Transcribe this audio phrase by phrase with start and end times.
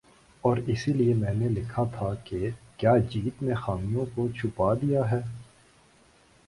[0.43, 5.09] اور اسی لیے میں نے لکھا تھا کہ "کیا جیت نے خامیوں کو چھپا دیا
[5.11, 5.21] ہے۔